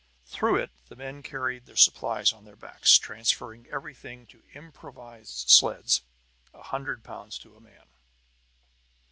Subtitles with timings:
[0.25, 6.01] Through it the men carried their supplies on their backs, transferring everything to improvised sleds,
[6.55, 7.85] a hundred pounds to a man.